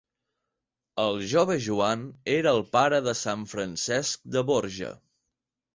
[1.03, 2.07] El jove Joan
[2.39, 4.93] era el pare de sant Francesc de Borja.